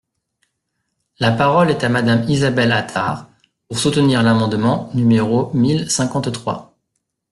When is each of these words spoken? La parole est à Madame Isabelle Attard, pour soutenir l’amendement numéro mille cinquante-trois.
La 1.19 1.31
parole 1.31 1.69
est 1.69 1.83
à 1.83 1.89
Madame 1.89 2.27
Isabelle 2.27 2.71
Attard, 2.71 3.29
pour 3.67 3.77
soutenir 3.77 4.23
l’amendement 4.23 4.89
numéro 4.95 5.51
mille 5.53 5.91
cinquante-trois. 5.91 6.75